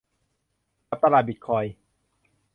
[0.87, 1.73] กับตลาดบิตคอยน์